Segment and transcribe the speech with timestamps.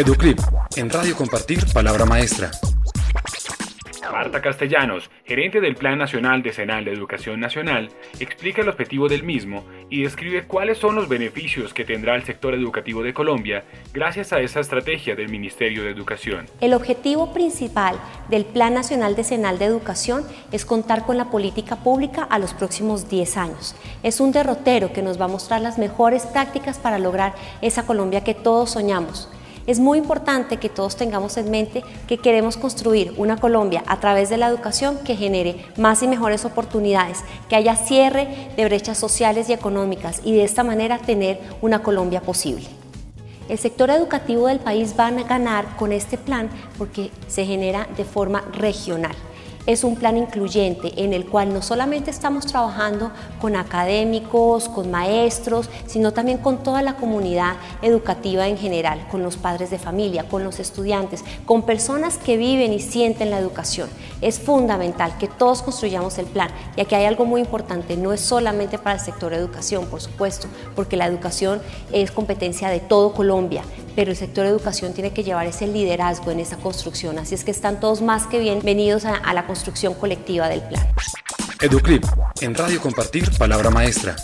[0.00, 0.38] Educlip,
[0.76, 2.50] en Radio Compartir Palabra Maestra.
[4.10, 9.62] Marta Castellanos, gerente del Plan Nacional Decenal de Educación Nacional, explica el objetivo del mismo
[9.90, 14.40] y describe cuáles son los beneficios que tendrá el sector educativo de Colombia gracias a
[14.40, 16.46] esa estrategia del Ministerio de Educación.
[16.62, 22.22] El objetivo principal del Plan Nacional Decenal de Educación es contar con la política pública
[22.22, 23.76] a los próximos 10 años.
[24.02, 28.24] Es un derrotero que nos va a mostrar las mejores prácticas para lograr esa Colombia
[28.24, 29.28] que todos soñamos
[29.70, 34.28] es muy importante que todos tengamos en mente que queremos construir una Colombia a través
[34.28, 37.18] de la educación que genere más y mejores oportunidades,
[37.48, 42.20] que haya cierre de brechas sociales y económicas y de esta manera tener una Colombia
[42.20, 42.66] posible.
[43.48, 48.04] El sector educativo del país va a ganar con este plan porque se genera de
[48.04, 49.14] forma regional
[49.70, 55.70] es un plan incluyente en el cual no solamente estamos trabajando con académicos, con maestros,
[55.86, 60.42] sino también con toda la comunidad educativa en general, con los padres de familia, con
[60.42, 63.88] los estudiantes, con personas que viven y sienten la educación.
[64.20, 66.50] Es fundamental que todos construyamos el plan.
[66.76, 70.48] Y aquí hay algo muy importante, no es solamente para el sector educación, por supuesto,
[70.74, 71.62] porque la educación
[71.92, 73.62] es competencia de todo Colombia,
[73.94, 77.18] pero el sector educación tiene que llevar ese liderazgo en esa construcción.
[77.18, 80.86] Así es que están todos más que bienvenidos a, a la construcción colectiva del plan.
[81.60, 82.04] Educlip,
[82.40, 84.16] en Radio Compartir Palabra Maestra.